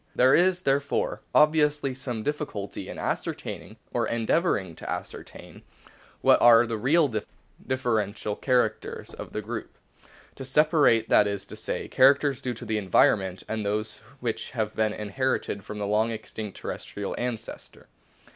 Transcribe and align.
There 0.15 0.33
is, 0.33 0.61
therefore, 0.61 1.21
obviously 1.35 1.93
some 1.93 2.23
diffi 2.23 2.47
culty 2.49 2.87
in 2.87 2.97
ascertaining, 2.97 3.77
or 3.93 4.07
endeavouring 4.07 4.73
to 4.77 4.89
ascertain, 4.89 5.61
what 6.21 6.41
are 6.41 6.65
the 6.65 6.75
real 6.79 7.07
differential 7.67 8.35
characters 8.35 9.13
of 9.13 9.31
the 9.31 9.43
group; 9.43 9.77
to 10.33 10.43
separate, 10.43 11.07
that 11.09 11.27
is 11.27 11.45
to. 11.45 11.55
say, 11.55 11.87
characters 11.87 12.41
due 12.41 12.55
to 12.55 12.65
the 12.65 12.79
environment 12.79 13.43
and 13.47 13.63
those 13.63 13.97
which 14.21 14.49
have 14.57 14.73
been 14.75 14.91
inherited 14.93 15.63
from 15.63 15.77
the 15.77 15.85
long 15.85 16.09
extinct 16.09 16.57
terrestrial 16.57 17.13
ancestor. 17.19 17.85